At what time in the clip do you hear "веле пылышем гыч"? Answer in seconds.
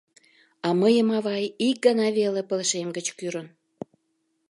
2.17-3.07